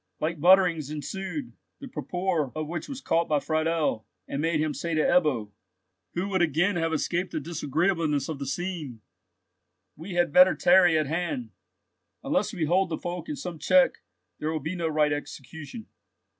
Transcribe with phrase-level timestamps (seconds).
[0.19, 4.95] Like mutterings ensued, the purport of which was caught by Friedel, and made him say
[4.95, 5.51] to Ebbo,
[6.15, 9.01] who would again have escaped the disagreeableness of the scene,
[9.95, 11.51] "We had better tarry at hand.
[12.23, 13.99] Unless we hold the folk in some check
[14.39, 15.85] there will be no right execution.